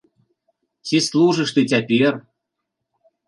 Ці 0.91 0.97
служыш 1.09 1.49
ты 1.57 1.61
цяпер? 1.73 2.13